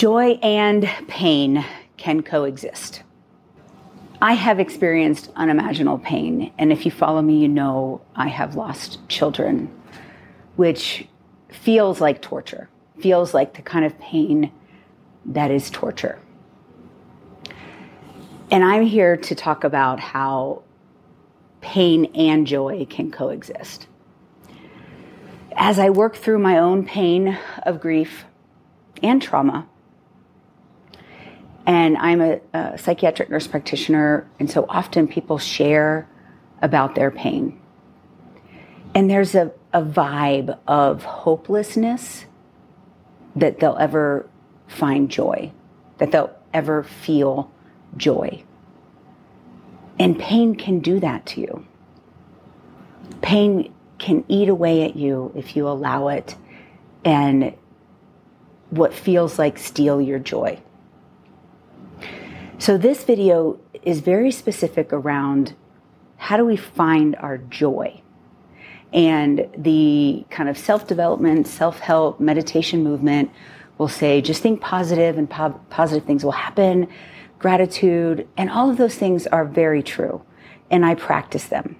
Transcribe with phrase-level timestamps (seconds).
[0.00, 1.62] Joy and pain
[1.98, 3.02] can coexist.
[4.22, 9.06] I have experienced unimaginable pain, and if you follow me, you know I have lost
[9.10, 9.70] children,
[10.56, 11.06] which
[11.50, 14.50] feels like torture, feels like the kind of pain
[15.26, 16.18] that is torture.
[18.50, 20.62] And I'm here to talk about how
[21.60, 23.86] pain and joy can coexist.
[25.52, 28.24] As I work through my own pain of grief
[29.02, 29.66] and trauma,
[31.70, 36.08] and I'm a, a, psychiatric nurse practitioner, and so often people share
[36.60, 37.60] about their pain.
[38.92, 42.24] And there's a, a vibe of hopelessness
[43.36, 44.28] that they'll ever
[44.66, 45.52] find joy,
[45.98, 47.52] that they'll ever feel
[47.96, 48.42] joy.
[49.96, 51.66] And pain can do that to you.
[53.22, 56.34] Pain can eat away at you if you allow it
[57.04, 57.54] and
[58.70, 60.60] what feels like steal your joy.
[62.60, 65.54] So, this video is very specific around
[66.18, 68.02] how do we find our joy?
[68.92, 73.30] And the kind of self development, self help, meditation movement
[73.78, 76.86] will say just think positive and po- positive things will happen,
[77.38, 80.20] gratitude, and all of those things are very true.
[80.70, 81.76] And I practice them.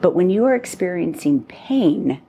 [0.00, 2.22] But when you are experiencing pain,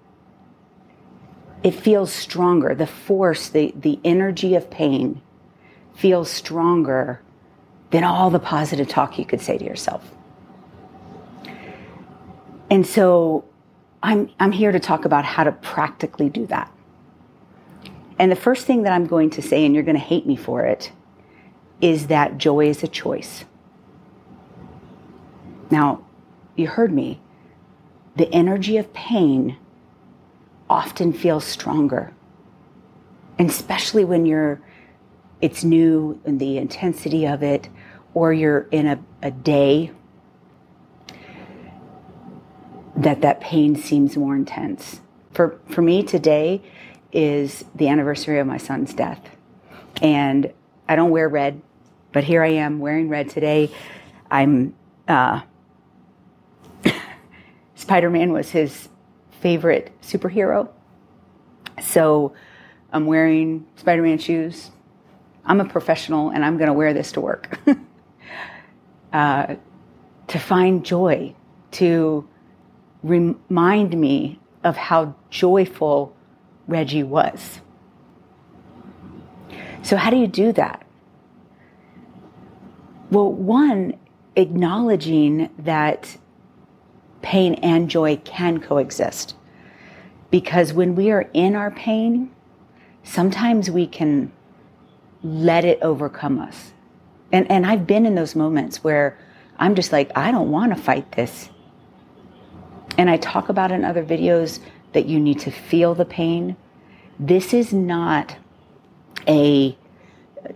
[1.64, 2.76] it feels stronger.
[2.76, 5.24] The force, the, the energy of pain
[5.98, 7.20] feels stronger
[7.90, 10.10] than all the positive talk you could say to yourself.
[12.70, 13.46] And so
[14.04, 16.72] I'm, I'm here to talk about how to practically do that.
[18.20, 20.36] And the first thing that I'm going to say, and you're going to hate me
[20.36, 20.92] for it,
[21.82, 23.46] is that joy is a choice.
[25.72, 26.04] Now,
[26.56, 27.20] you heard me.
[28.16, 29.58] The energy of pain
[30.70, 32.14] often feels stronger.
[33.40, 34.60] Especially when you're
[35.42, 37.70] it's new and the intensity of it,
[38.14, 39.92] or you're in a, a day
[42.96, 45.02] that that pain seems more intense.
[45.32, 46.62] For, for me, today
[47.14, 49.22] is the anniversary of my son's death.
[50.02, 50.52] And
[50.90, 51.62] I don't wear red,
[52.12, 53.72] but here I am wearing red today.
[54.32, 54.76] I'm,
[55.08, 55.42] uh,
[57.76, 58.90] Spider Man was his
[59.42, 60.70] favorite superhero.
[61.82, 62.34] So
[62.92, 64.72] I'm wearing Spider Man shoes,
[65.48, 67.60] I'm a professional and I'm going to wear this to work.
[69.14, 69.56] uh,
[70.28, 71.34] to find joy,
[71.72, 72.28] to
[73.02, 76.14] remind me of how joyful
[76.68, 77.62] Reggie was.
[79.82, 80.86] So, how do you do that?
[83.10, 83.98] Well, one,
[84.36, 86.18] acknowledging that
[87.22, 89.36] pain and joy can coexist.
[90.30, 92.32] Because when we are in our pain,
[93.04, 94.32] sometimes we can
[95.24, 96.74] let it overcome us.
[97.32, 99.18] And, and I've been in those moments where
[99.58, 101.50] I'm just like, I don't want to fight this.
[102.98, 104.60] And I talk about in other videos
[104.94, 106.56] that you need to feel the pain.
[107.20, 108.36] This is not
[109.28, 109.78] a,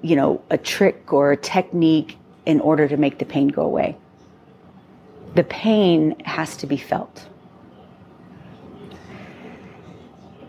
[0.02, 3.98] you know, a trick or a technique in order to make the pain go away.
[5.36, 7.28] The pain has to be felt.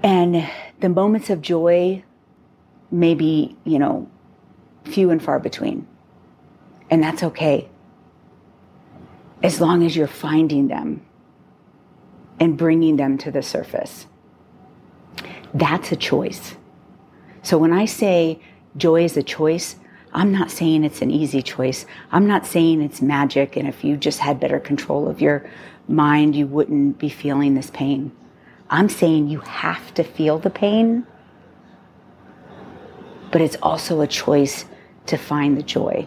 [0.03, 0.49] And
[0.81, 2.03] the moments of joy
[2.93, 4.09] maybe, you know,
[4.85, 5.89] few and far between.
[6.91, 7.69] And that's okay.
[9.43, 11.05] As long as you're finding them
[12.39, 14.07] and bringing them to the surface.
[15.55, 16.55] That's a choice.
[17.43, 18.41] So when I say
[18.77, 19.77] joy is a choice,
[20.13, 21.87] I'm not saying it's an easy choice.
[22.11, 25.49] I'm not saying it's magic and if you just had better control of your
[25.89, 28.13] mind, you wouldn't be feeling this pain.
[28.71, 31.07] I'm saying you have to feel the pain
[33.33, 34.67] but it's also a choice
[35.07, 36.07] to find the joy.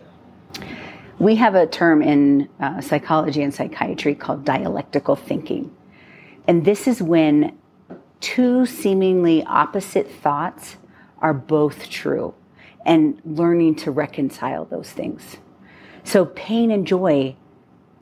[1.19, 5.75] We have a term in uh, psychology and psychiatry called dialectical thinking.
[6.47, 7.57] And this is when
[8.21, 10.77] two seemingly opposite thoughts
[11.19, 12.33] are both true
[12.85, 15.37] and learning to reconcile those things.
[16.03, 17.35] So pain and joy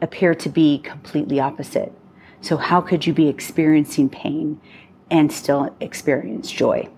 [0.02, 1.94] appear to be completely opposite.
[2.42, 4.60] So, how could you be experiencing pain
[5.10, 6.90] and still experience joy?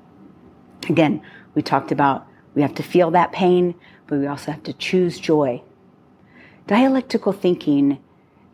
[0.89, 1.21] Again,
[1.55, 3.75] we talked about we have to feel that pain,
[4.07, 5.61] but we also have to choose joy.
[6.67, 7.99] Dialectical thinking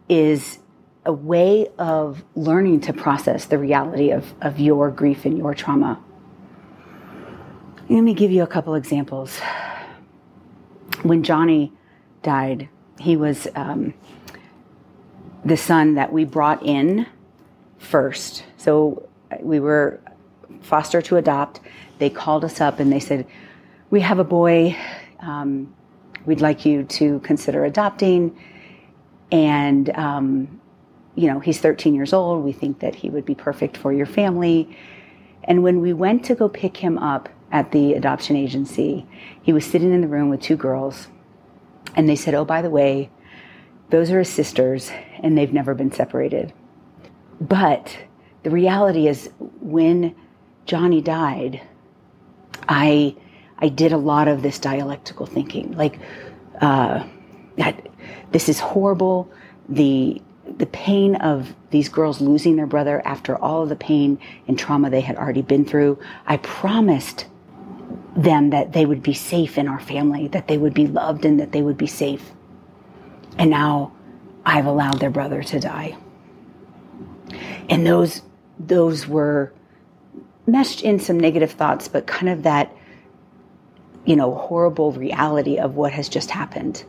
[0.09, 0.57] is
[1.05, 6.01] a way of learning to process the reality of, of your grief and your trauma.
[7.89, 9.39] Let me give you a couple examples.
[11.03, 11.71] When Johnny
[12.23, 12.69] died,
[12.99, 13.93] he was um,
[15.45, 17.05] the son that we brought in
[17.77, 18.45] first.
[18.57, 19.07] So
[19.41, 20.01] we were
[20.61, 21.59] foster to adopt.
[21.99, 23.25] They called us up and they said,
[23.89, 24.75] "We have a boy.
[25.19, 25.73] Um,
[26.25, 28.37] we'd like you to consider adopting."
[29.31, 30.61] And um,
[31.15, 32.43] you know, he's 13 years old.
[32.43, 34.77] We think that he would be perfect for your family.
[35.43, 39.05] And when we went to go pick him up at the adoption agency,
[39.41, 41.07] he was sitting in the room with two girls.
[41.95, 43.09] And they said, Oh, by the way,
[43.89, 44.89] those are his sisters,
[45.21, 46.53] and they've never been separated.
[47.41, 47.97] But
[48.43, 50.15] the reality is, when
[50.71, 51.59] Johnny died,
[52.69, 53.13] I,
[53.59, 55.75] I did a lot of this dialectical thinking.
[55.75, 55.99] Like,
[56.61, 57.05] uh,
[57.57, 57.89] that
[58.31, 59.29] this is horrible.
[59.67, 60.21] The
[60.57, 64.89] the pain of these girls losing their brother after all of the pain and trauma
[64.89, 67.27] they had already been through, I promised
[68.15, 71.37] them that they would be safe in our family, that they would be loved and
[71.41, 72.31] that they would be safe.
[73.37, 73.91] And now
[74.45, 75.97] I've allowed their brother to die.
[77.69, 78.21] And those
[78.57, 79.51] those were
[80.47, 82.75] meshed in some negative thoughts, but kind of that,
[84.05, 86.83] you know, horrible reality of what has just happened.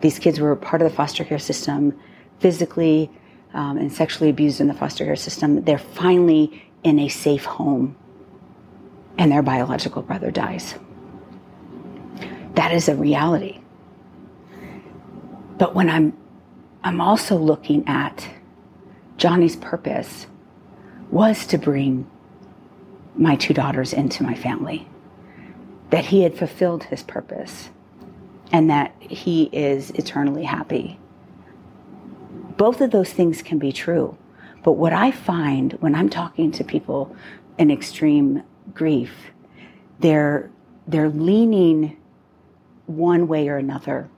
[0.00, 1.98] These kids were part of the foster care system
[2.38, 3.10] physically
[3.54, 7.96] um, and sexually abused in the foster care system, they're finally in a safe home
[9.16, 10.74] and their biological brother dies.
[12.54, 13.60] That is a reality.
[15.58, 16.16] But when I'm
[16.84, 18.28] I'm also looking at
[19.16, 20.28] Johnny's purpose
[21.10, 22.08] was to bring
[23.16, 24.88] my two daughters into my family.
[25.90, 27.70] That he had fulfilled his purpose
[28.52, 30.98] and that he is eternally happy
[32.58, 34.18] both of those things can be true.
[34.62, 37.16] But what I find when I'm talking to people
[37.56, 38.42] in extreme
[38.74, 39.12] grief,
[40.00, 40.50] they're
[40.86, 41.96] they're leaning
[42.86, 44.08] one way or another.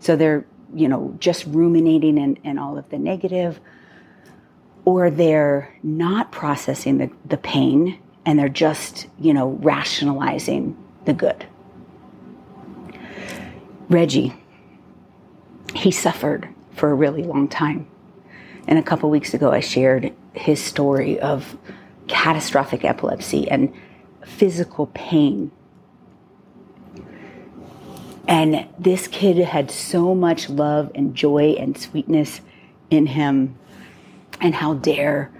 [0.00, 0.44] So they're,
[0.74, 3.60] you know, just ruminating in, in all of the negative,
[4.84, 10.76] or they're not processing the, the pain and they're just, you know, rationalizing
[11.06, 11.46] the good.
[13.88, 14.34] Reggie,
[15.74, 17.88] he suffered for a really long time.
[18.66, 21.56] And a couple weeks ago, I shared his story of
[22.06, 23.72] catastrophic epilepsy and
[24.22, 25.50] physical pain.
[28.26, 32.42] And this kid had so much love and joy and sweetness
[32.90, 33.58] in him.
[34.38, 35.32] And how dare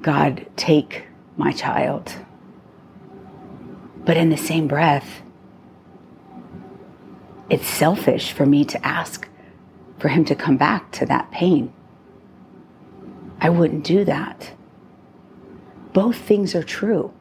[0.00, 1.06] God take
[1.40, 2.14] my child?
[4.04, 5.22] But in the same breath,
[7.48, 9.28] it's selfish for me to ask
[9.98, 11.72] for him to come back to that pain.
[13.40, 14.52] I wouldn't do that.
[15.92, 17.12] Both things are true.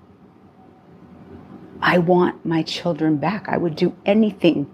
[1.81, 3.47] I want my children back.
[3.47, 4.73] I would do anything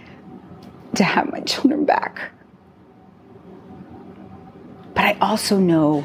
[0.94, 2.30] to have my children back.
[4.94, 6.04] But I also know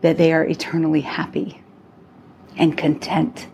[0.00, 1.62] that they are eternally happy
[2.56, 3.46] and content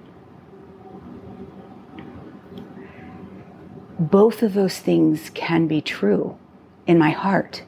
[3.98, 6.36] both of those things can be true
[6.86, 7.62] in my heart.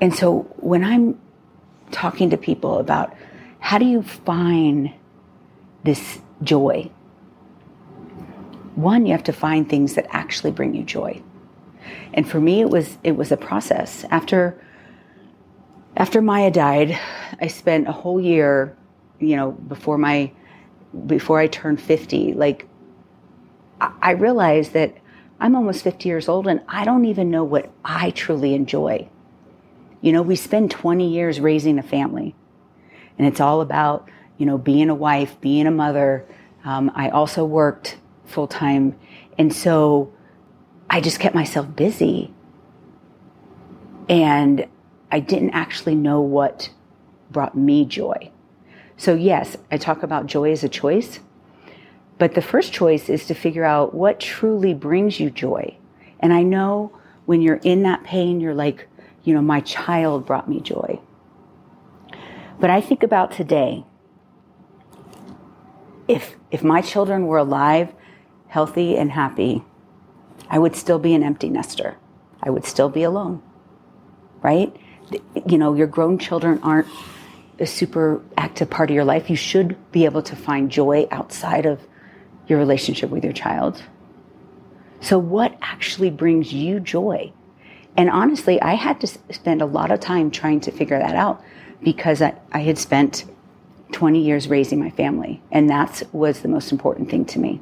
[0.00, 1.18] And so when I'm
[1.90, 3.14] talking to people about
[3.60, 4.92] how do you find
[5.84, 6.90] this joy?
[8.74, 11.22] One, you have to find things that actually bring you joy.
[12.14, 14.04] And for me it was it was a process.
[14.10, 14.60] After
[15.96, 16.98] after Maya died,
[17.40, 18.76] I spent a whole year,
[19.18, 20.32] you know, before my
[21.06, 22.68] before I turned 50, like
[23.80, 24.94] I realized that
[25.40, 29.08] I'm almost 50 years old and I don't even know what I truly enjoy.
[30.02, 32.34] You know, we spend 20 years raising a family,
[33.18, 36.26] and it's all about, you know, being a wife, being a mother.
[36.64, 38.98] Um, I also worked full time.
[39.38, 40.12] And so
[40.90, 42.32] I just kept myself busy.
[44.08, 44.66] And
[45.12, 46.70] I didn't actually know what
[47.30, 48.32] brought me joy.
[48.96, 51.20] So, yes, I talk about joy as a choice.
[52.18, 55.76] But the first choice is to figure out what truly brings you joy.
[56.20, 58.88] And I know when you're in that pain, you're like,
[59.22, 60.98] you know, my child brought me joy.
[62.58, 63.84] But I think about today.
[66.08, 67.92] If if my children were alive,
[68.48, 69.64] healthy and happy,
[70.48, 71.96] I would still be an empty nester.
[72.42, 73.42] I would still be alone.
[74.42, 74.76] Right?
[75.46, 76.88] You know, your grown children aren't
[77.58, 79.30] a super active part of your life.
[79.30, 81.80] You should be able to find joy outside of
[82.46, 83.82] your relationship with your child.
[85.00, 87.32] So, what actually brings you joy?
[87.96, 91.42] And honestly, I had to spend a lot of time trying to figure that out
[91.82, 93.24] because I, I had spent
[93.92, 97.60] 20 years raising my family, and that was the most important thing to me.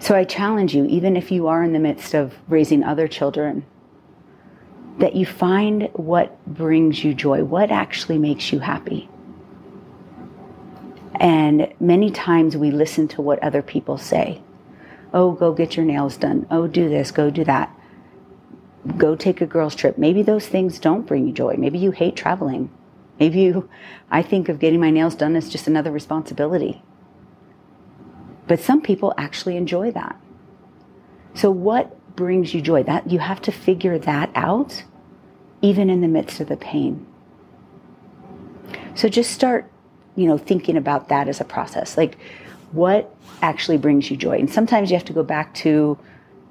[0.00, 3.64] So I challenge you, even if you are in the midst of raising other children,
[4.98, 9.08] that you find what brings you joy, what actually makes you happy.
[11.16, 14.42] And many times we listen to what other people say.
[15.12, 16.46] Oh, go get your nails done.
[16.50, 17.74] Oh, do this, go do that.
[18.96, 19.96] Go take a girls' trip.
[19.96, 21.54] Maybe those things don't bring you joy.
[21.56, 22.70] Maybe you hate traveling.
[23.18, 23.68] Maybe you,
[24.10, 26.82] I think of getting my nails done as just another responsibility.
[28.46, 30.20] But some people actually enjoy that.
[31.34, 32.82] So, what brings you joy?
[32.82, 34.84] That you have to figure that out,
[35.62, 37.06] even in the midst of the pain.
[38.94, 39.70] So, just start
[40.16, 41.96] you know, thinking about that as a process.
[41.96, 42.16] Like,
[42.72, 44.38] what actually brings you joy?
[44.38, 45.98] And sometimes you have to go back to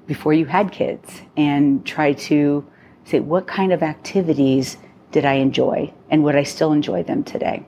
[0.06, 2.66] before you had kids and try to
[3.04, 4.76] say, what kind of activities
[5.12, 5.92] did I enjoy?
[6.10, 7.64] And would I still enjoy them today?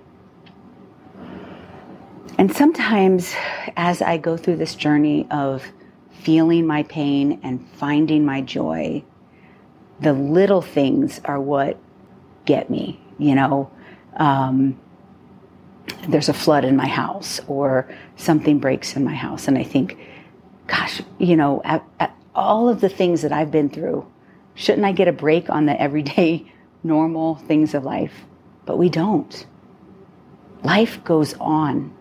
[2.38, 3.34] And sometimes,
[3.76, 5.64] as I go through this journey of
[6.26, 9.00] feeling my pain and finding my joy,
[10.00, 11.78] the little things are what
[12.46, 13.70] get me, you know.
[14.16, 14.76] Um,
[16.08, 19.46] there's a flood in my house or something breaks in my house.
[19.46, 19.96] And I think,
[20.66, 24.04] gosh, you know, at, at all of the things that I've been through,
[24.56, 26.52] shouldn't I get a break on the everyday
[26.82, 28.24] normal things of life?
[28.64, 29.46] But we don't.
[30.64, 31.94] Life goes on.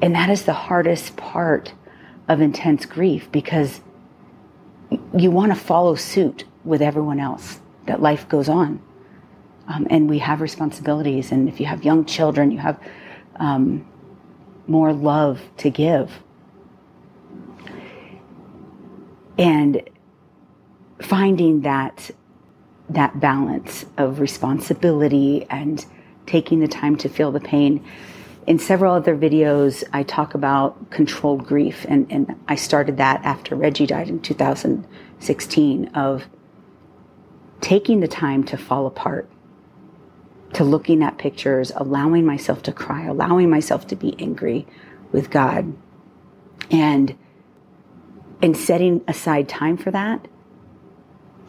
[0.00, 1.74] And that is the hardest part
[2.28, 3.80] of intense grief because
[5.16, 8.80] you want to follow suit with everyone else, that life goes on.
[9.66, 11.32] Um, and we have responsibilities.
[11.32, 12.80] And if you have young children, you have
[13.36, 13.86] um,
[14.66, 16.10] more love to give.
[19.38, 19.82] And
[21.00, 22.10] finding that
[22.90, 25.84] that balance of responsibility and
[26.26, 27.84] taking the time to feel the pain.
[28.48, 33.54] In several other videos, I talk about controlled grief, and, and I started that after
[33.54, 36.24] Reggie died in 2016 of
[37.60, 39.28] taking the time to fall apart
[40.54, 44.66] to looking at pictures, allowing myself to cry, allowing myself to be angry
[45.12, 45.76] with God,
[46.70, 47.18] and
[48.40, 50.26] and setting aside time for that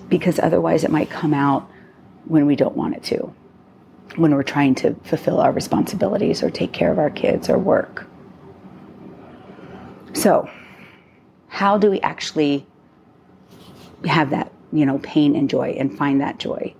[0.09, 1.65] because otherwise it might come out
[2.25, 3.33] when we don't want it to
[4.15, 8.07] when we're trying to fulfill our responsibilities or take care of our kids or work
[10.13, 10.49] so
[11.47, 12.65] how do we actually
[14.05, 16.73] have that you know pain and joy and find that joy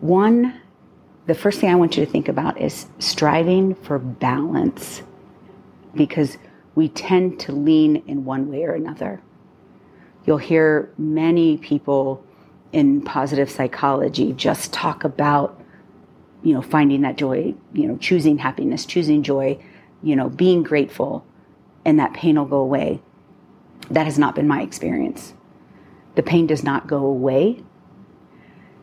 [0.00, 0.60] one
[1.26, 5.02] the first thing I want you to think about is striving for balance
[5.94, 6.38] because
[6.76, 9.20] we tend to lean in one way or another.
[10.24, 12.24] You'll hear many people
[12.72, 15.60] in positive psychology just talk about
[16.46, 19.58] you know finding that joy, you know, choosing happiness, choosing joy,
[20.02, 21.26] you know, being grateful
[21.84, 23.00] and that pain will go away.
[23.90, 25.34] That has not been my experience.
[26.14, 27.62] The pain does not go away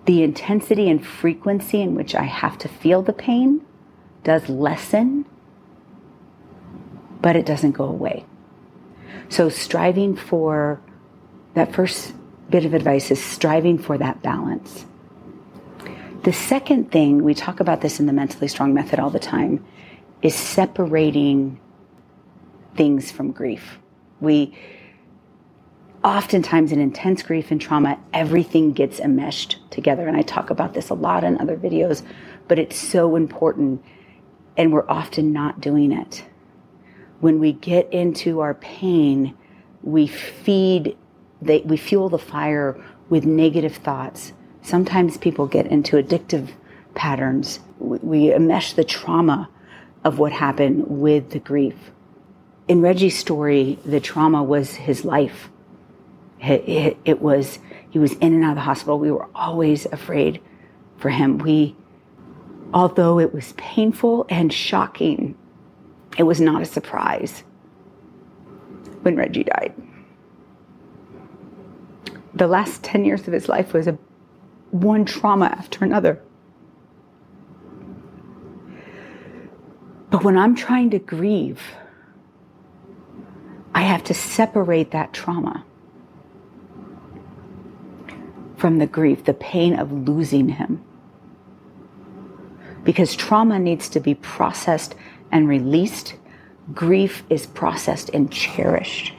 [0.05, 3.65] the intensity and frequency in which I have to feel the pain
[4.23, 5.25] does lessen,
[7.21, 8.25] but it doesn't go away.
[9.29, 10.81] So, striving for
[11.53, 12.13] that first
[12.49, 14.85] bit of advice is striving for that balance.
[16.23, 19.65] The second thing, we talk about this in the Mentally Strong Method all the time,
[20.21, 21.59] is separating
[22.75, 23.77] things from grief.
[24.21, 24.57] We
[26.01, 30.07] oftentimes in intense grief and trauma, everything gets enmeshed together.
[30.07, 32.03] And I talk about this a lot in other videos,
[32.47, 33.83] but it's so important.
[34.55, 36.23] And we're often not doing it.
[37.19, 39.35] When we get into our pain,
[39.81, 40.97] we feed,
[41.41, 44.31] they, we fuel the fire with negative thoughts.
[44.63, 46.49] Sometimes people get into addictive
[46.95, 47.59] patterns.
[47.79, 49.49] We, enmesh the trauma
[50.03, 51.91] of what happened with the grief.
[52.67, 55.49] In Reggie's story, the trauma was his life
[56.43, 58.99] it, it, was, he was in and out of the hospital.
[58.99, 60.41] We were always afraid
[60.97, 61.37] for him.
[61.37, 61.75] We,
[62.73, 65.37] although it was painful and shocking,
[66.17, 67.43] it was not a surprise
[69.01, 69.73] when Reggie died.
[72.33, 73.97] The last 10 years of his life was a,
[74.73, 76.19] one trauma after another.
[80.09, 81.61] But when I'm trying to grieve,
[83.73, 85.63] I have to separate that trauma
[88.57, 90.83] from the grief, the pain of losing him.
[92.83, 94.95] Because trauma needs to be processed
[95.31, 96.15] and released,
[96.73, 99.13] grief is processed and cherished.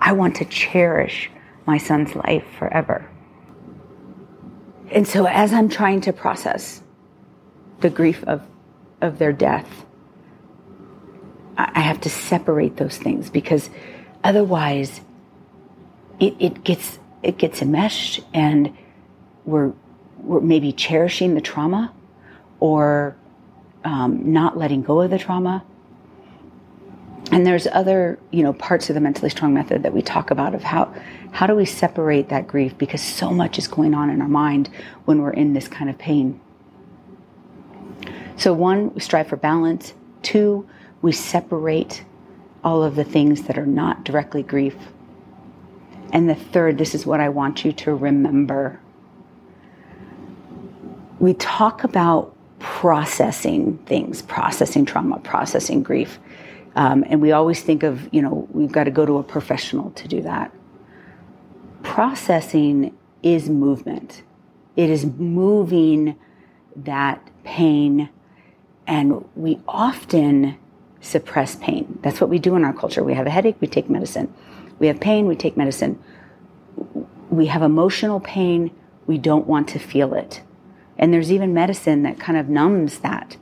[0.00, 1.30] I want to cherish
[1.66, 3.08] my son's life forever.
[4.96, 6.82] And so, as I'm trying to process
[7.80, 8.40] the grief of,
[9.02, 9.84] of their death,
[11.58, 13.68] I have to separate those things because
[14.24, 15.02] otherwise
[16.18, 18.74] it, it gets it gets enmeshed and
[19.44, 19.72] we're,
[20.18, 21.92] we're maybe cherishing the trauma
[22.58, 23.16] or
[23.84, 25.62] um, not letting go of the trauma.
[27.36, 30.54] And there's other, you know, parts of the mentally strong method that we talk about
[30.54, 30.90] of how
[31.32, 34.70] how do we separate that grief because so much is going on in our mind
[35.04, 36.40] when we're in this kind of pain.
[38.38, 39.92] So one, we strive for balance.
[40.22, 40.66] Two,
[41.02, 42.06] we separate
[42.64, 44.74] all of the things that are not directly grief.
[46.14, 48.80] And the third, this is what I want you to remember.
[51.18, 56.18] We talk about processing things, processing trauma, processing grief.
[56.76, 59.90] Um, and we always think of, you know, we've got to go to a professional
[59.92, 60.52] to do that.
[61.82, 64.22] Processing is movement,
[64.76, 66.16] it is moving
[66.76, 68.10] that pain,
[68.86, 70.58] and we often
[71.00, 71.98] suppress pain.
[72.02, 73.02] That's what we do in our culture.
[73.02, 74.32] We have a headache, we take medicine.
[74.78, 75.98] We have pain, we take medicine.
[77.30, 78.70] We have emotional pain,
[79.06, 80.42] we don't want to feel it.
[80.98, 83.36] And there's even medicine that kind of numbs that.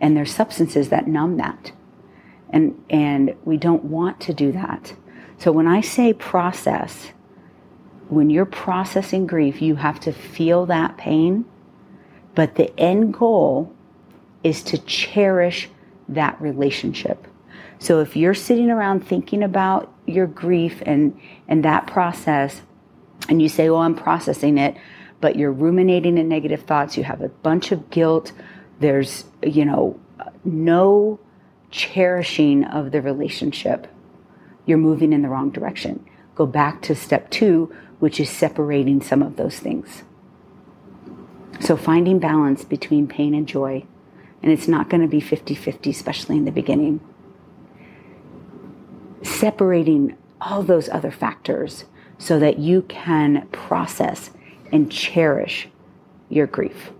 [0.00, 1.72] And there's substances that numb that.
[2.56, 4.94] And, and we don't want to do that.
[5.36, 7.12] So when I say process,
[8.08, 11.44] when you're processing grief, you have to feel that pain.
[12.34, 13.74] But the end goal
[14.42, 15.68] is to cherish
[16.08, 17.26] that relationship.
[17.78, 22.62] So if you're sitting around thinking about your grief and, and that process,
[23.28, 24.78] and you say, Well, I'm processing it,
[25.20, 28.32] but you're ruminating in negative thoughts, you have a bunch of guilt,
[28.80, 30.00] there's, you know,
[30.42, 31.20] no
[31.70, 33.86] cherishing of the relationship,
[34.64, 36.04] you're moving in the wrong direction.
[36.34, 40.02] Go back to step two, which is separating some of those things.
[41.60, 43.84] So finding balance between pain and joy.
[44.42, 47.00] And it's not going to be 50 50, especially in the beginning.
[49.22, 51.86] Separating all those other factors
[52.18, 54.30] so that you can process
[54.72, 55.68] and cherish
[56.28, 56.92] your grief.